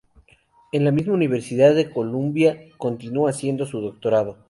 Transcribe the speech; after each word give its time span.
En 0.71 0.83
la 0.83 0.89
misma 0.89 1.13
universidad 1.13 1.75
de 1.75 1.91
Columbia 1.91 2.57
continuó 2.79 3.27
haciendo 3.27 3.67
su 3.67 3.81
doctorado. 3.81 4.39